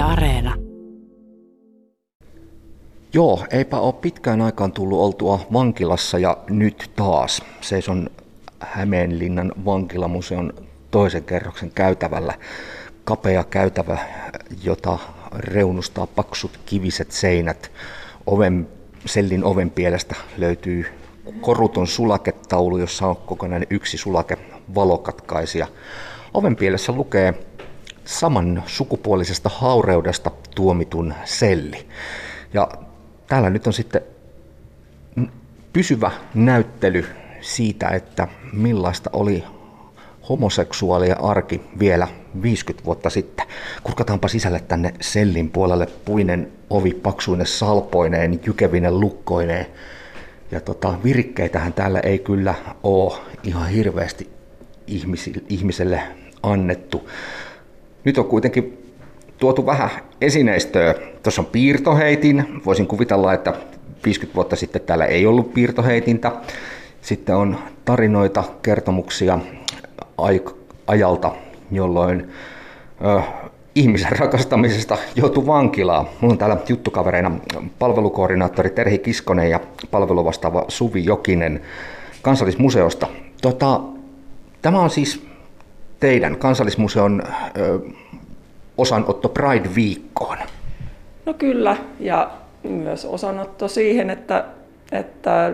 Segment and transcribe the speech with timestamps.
[0.00, 0.54] Areena.
[3.12, 7.42] Joo, eipä ole pitkään aikaan tullut oltua vankilassa ja nyt taas.
[7.60, 8.10] Seison
[8.60, 10.52] Hämeenlinnan vankilamuseon
[10.90, 12.34] toisen kerroksen käytävällä.
[13.04, 13.98] Kapea käytävä,
[14.64, 14.98] jota
[15.38, 17.70] reunustaa paksut kiviset seinät.
[18.26, 18.68] Oven,
[19.06, 20.86] sellin oven pielestä löytyy
[21.40, 24.38] koruton sulaketaulu, jossa on kokonainen yksi sulake
[24.74, 25.66] valokatkaisia.
[26.34, 27.34] Oven pielessä lukee
[28.04, 31.88] saman sukupuolisesta haureudesta tuomitun selli.
[32.52, 32.68] Ja
[33.26, 34.02] täällä nyt on sitten
[35.72, 37.06] pysyvä näyttely
[37.40, 39.44] siitä, että millaista oli
[40.28, 42.08] homoseksuaalia arki vielä
[42.42, 43.46] 50 vuotta sitten.
[43.82, 49.66] Kurkataanpa sisälle tänne sellin puolelle puinen ovi paksuinen salpoineen, jykevinen lukkoineen.
[50.50, 54.30] Ja tota, virikkeitähän täällä ei kyllä ole ihan hirveästi
[55.48, 56.02] ihmiselle
[56.42, 57.08] annettu.
[58.04, 58.94] Nyt on kuitenkin
[59.38, 59.90] tuotu vähän
[60.20, 60.94] esineistöä.
[61.22, 62.62] Tuossa on piirtoheitin.
[62.66, 63.54] Voisin kuvitella, että
[64.04, 66.32] 50 vuotta sitten täällä ei ollut piirtoheitintä.
[67.02, 69.38] Sitten on tarinoita, kertomuksia
[70.86, 71.32] ajalta,
[71.70, 72.30] jolloin
[73.04, 73.20] ö,
[73.74, 76.06] ihmisen rakastamisesta joutui vankilaan.
[76.20, 77.30] Mulla on täällä juttukavereina
[77.78, 79.60] palvelukoordinaattori Terhi Kiskonen ja
[79.90, 81.60] palveluvastaava Suvi Jokinen
[82.22, 83.06] kansallismuseosta.
[83.42, 83.80] Tota,
[84.62, 85.29] tämä on siis
[86.00, 87.22] teidän kansallismuseon
[87.58, 87.78] ö,
[88.78, 90.38] osanotto Pride-viikkoon.
[91.26, 92.30] No kyllä, ja
[92.62, 94.44] myös osanotto siihen, että,
[94.92, 95.52] että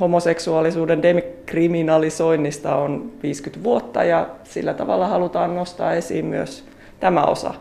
[0.00, 6.64] homoseksuaalisuuden dekriminalisoinnista on 50 vuotta ja sillä tavalla halutaan nostaa esiin myös
[7.00, 7.54] tämä osa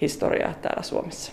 [0.00, 1.32] historiaa täällä Suomessa.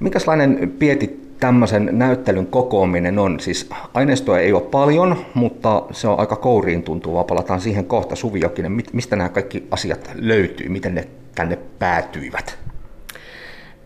[0.00, 3.40] Minkälainen Pieti tämmöisen näyttelyn kokoaminen on?
[3.40, 7.24] Siis aineistoa ei ole paljon, mutta se on aika kouriin tuntuvaa.
[7.24, 8.16] Palataan siihen kohta.
[8.16, 10.68] Suvi Jokinen, mistä nämä kaikki asiat löytyy?
[10.68, 12.58] Miten ne tänne päätyivät?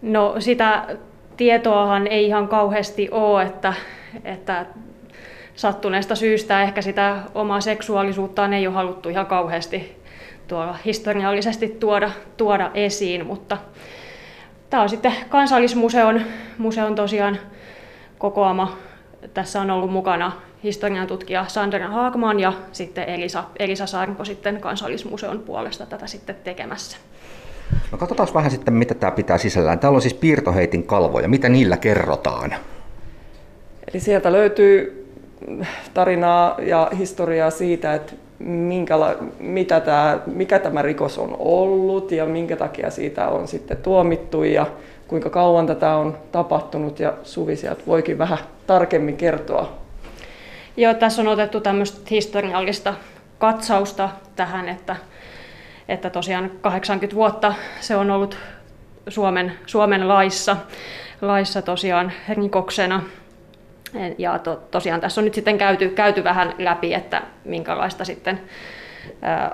[0.02, 0.96] No sitä
[1.36, 3.74] tietoahan ei ihan kauheasti ole, että,
[4.24, 4.66] että
[5.54, 10.02] sattuneesta syystä ehkä sitä omaa seksuaalisuuttaan ei ole haluttu ihan kauheasti
[10.48, 13.58] tuolla historiallisesti tuoda, tuoda esiin, mutta
[14.72, 16.20] tämä on sitten kansallismuseon
[16.58, 17.38] museon tosiaan
[18.18, 18.76] kokoama.
[19.34, 20.32] Tässä on ollut mukana
[20.64, 26.96] historian tutkija Sandra Haagman ja sitten Elisa, Elisa Sarko sitten kansallismuseon puolesta tätä sitten tekemässä.
[27.92, 29.78] No katsotaan vähän sitten, mitä tämä pitää sisällään.
[29.78, 31.28] Täällä on siis piirtoheitin kalvoja.
[31.28, 32.54] Mitä niillä kerrotaan?
[33.92, 35.06] Eli sieltä löytyy
[35.94, 38.12] tarinaa ja historiaa siitä, että
[38.44, 44.44] minkäla, mitä tämä, mikä tämä rikos on ollut ja minkä takia siitä on sitten tuomittu
[44.44, 44.66] ja
[45.08, 49.72] kuinka kauan tätä on tapahtunut ja Suvi sieltä voikin vähän tarkemmin kertoa.
[50.76, 52.94] Joo, tässä on otettu tämmöistä historiallista
[53.38, 54.96] katsausta tähän, että,
[55.88, 58.36] että tosiaan 80 vuotta se on ollut
[59.08, 60.56] Suomen, Suomen laissa,
[61.20, 63.02] laissa tosiaan rikoksena
[64.18, 68.40] ja to, tosiaan tässä on nyt sitten käyty, käyty vähän läpi, että minkälaista sitten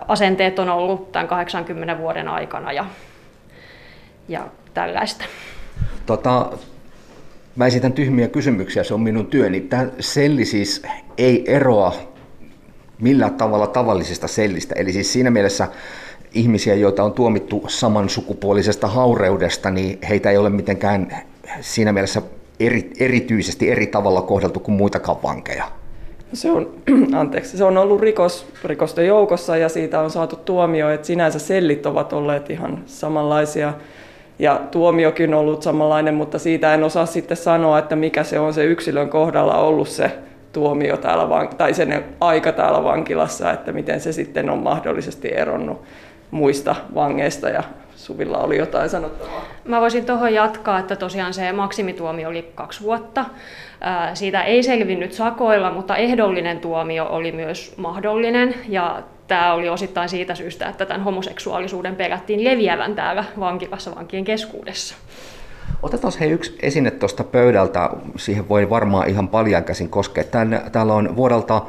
[0.08, 2.86] asenteet on ollut tämän 80 vuoden aikana ja,
[4.28, 5.24] ja tällaista.
[6.06, 6.52] Tota,
[7.56, 9.60] mä esitän tyhmiä kysymyksiä, se on minun työni.
[9.60, 10.82] Tämä selli siis
[11.18, 11.94] ei eroa
[13.00, 14.74] millään tavalla tavallisesta sellistä.
[14.78, 15.68] Eli siis siinä mielessä
[16.34, 21.24] ihmisiä, joita on tuomittu samansukupuolisesta haureudesta, niin heitä ei ole mitenkään
[21.60, 22.22] siinä mielessä
[22.60, 25.64] eri, erityisesti eri tavalla kohdeltu kuin muitakaan vankeja?
[26.32, 26.70] Se on,
[27.20, 31.86] anteeksi, se on ollut rikos, rikosten joukossa ja siitä on saatu tuomio, että sinänsä sellit
[31.86, 33.72] ovat olleet ihan samanlaisia
[34.38, 38.54] ja tuomiokin on ollut samanlainen, mutta siitä en osaa sitten sanoa, että mikä se on
[38.54, 40.10] se yksilön kohdalla ollut se
[40.52, 45.82] tuomio täällä, tai sen aika täällä vankilassa, että miten se sitten on mahdollisesti eronnut
[46.30, 47.62] muista vangeista ja
[47.98, 49.44] Suvilla oli jotain sanottavaa.
[49.64, 53.24] Mä voisin tuohon jatkaa, että tosiaan se maksimituomio oli kaksi vuotta.
[54.14, 58.54] Siitä ei selvinnyt sakoilla, mutta ehdollinen tuomio oli myös mahdollinen.
[58.68, 64.94] Ja tämä oli osittain siitä syystä, että tämän homoseksuaalisuuden pelättiin leviävän täällä vankilassa vankien keskuudessa.
[65.82, 70.24] Otetaan hei yksi esine tuosta pöydältä, siihen voi varmaan ihan paljon käsin koskea.
[70.24, 71.62] Tän, täällä on vuodelta äh,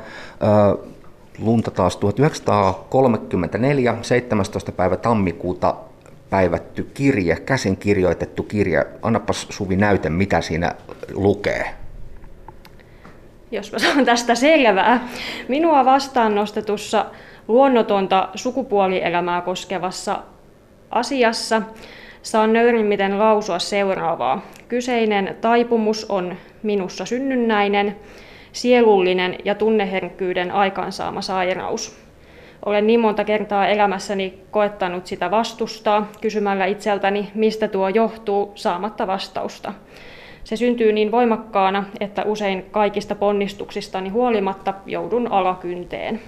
[1.39, 4.71] lunta taas 1934, 17.
[4.71, 5.75] päivä tammikuuta
[6.29, 8.85] päivätty kirje, käsin kirjoitettu kirje.
[9.01, 10.75] Annapas Suvi näyte, mitä siinä
[11.13, 11.75] lukee.
[13.51, 15.07] Jos mä saan tästä selvää.
[15.47, 17.05] Minua vastaan nostetussa
[17.47, 20.23] luonnotonta sukupuolielämää koskevassa
[20.91, 21.61] asiassa
[22.21, 24.41] saan nöyrimmiten lausua seuraavaa.
[24.67, 27.95] Kyseinen taipumus on minussa synnynnäinen,
[28.51, 32.08] sielullinen ja tunneherkkyyden aikaansaama sairaus.
[32.65, 39.73] Olen niin monta kertaa elämässäni koettanut sitä vastustaa kysymällä itseltäni, mistä tuo johtuu saamatta vastausta.
[40.43, 46.21] Se syntyy niin voimakkaana, että usein kaikista ponnistuksistani huolimatta joudun alakynteen.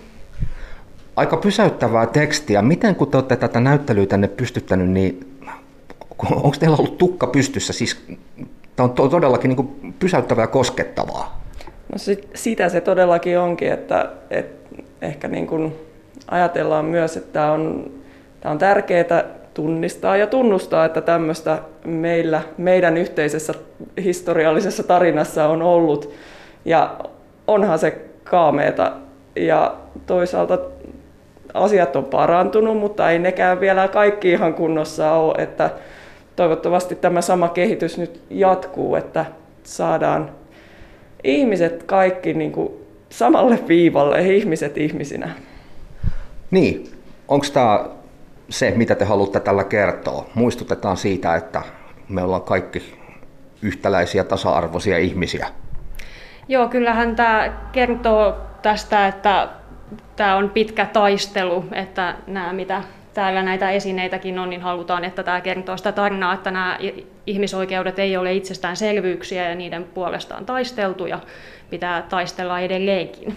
[1.16, 2.62] Aika pysäyttävää tekstiä.
[2.62, 5.38] Miten kun te olette tätä näyttelyä tänne pystyttänyt, niin
[6.32, 7.74] onko teillä ollut tukka pystyssä?
[7.74, 8.06] Siis
[8.76, 11.42] tämä on todellakin niin kuin pysäyttävää ja koskettavaa.
[11.92, 15.76] No sit, sitä se todellakin onkin, että, että ehkä niin kuin
[16.28, 17.92] ajatellaan myös, että tämä on,
[18.42, 19.24] tämä on tärkeää
[19.54, 23.54] tunnistaa ja tunnustaa, että tämmöistä meillä, meidän yhteisessä
[24.04, 26.14] historiallisessa tarinassa on ollut.
[26.66, 26.96] Ja
[27.48, 28.92] onhan se kaameeta
[29.36, 29.76] ja
[30.06, 30.60] toisaalta
[31.54, 35.70] asiat on parantunut, mutta ei nekään vielä kaikki ihan kunnossa ole, että
[36.36, 39.26] toivottavasti tämä sama kehitys nyt jatkuu, että
[39.64, 40.30] saadaan
[41.24, 42.74] ihmiset kaikki niin kuin
[43.10, 45.30] samalle viivalle, ihmiset ihmisinä.
[46.52, 46.92] Niin,
[47.28, 47.86] onko tämä
[48.50, 50.30] se, mitä te haluatte tällä kertoa?
[50.36, 51.62] Muistutetaan siitä, että
[52.10, 53.02] me ollaan kaikki
[53.62, 55.48] yhtäläisiä, tasa-arvoisia ihmisiä.
[56.48, 59.50] Joo, kyllähän tämä kertoo tästä, että
[60.16, 62.84] tämä on pitkä taistelu, että nämä mitä
[63.14, 66.80] täällä näitä esineitäkin on, niin halutaan, että tämä kertoo sitä tarinaa, että nämä
[67.28, 71.20] ihmisoikeudet ei ole itsestäänselvyyksiä ja niiden puolesta on taisteltu ja
[71.70, 73.36] pitää taistella edelleenkin.